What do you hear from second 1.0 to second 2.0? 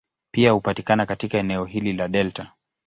katika eneo hili